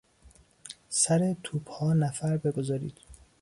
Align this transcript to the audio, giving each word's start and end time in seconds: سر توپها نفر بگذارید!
سر 0.89 1.35
توپها 1.43 1.93
نفر 1.93 2.37
بگذارید! 2.37 2.97